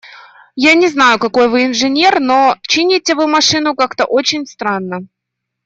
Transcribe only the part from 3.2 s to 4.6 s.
машину как-то очень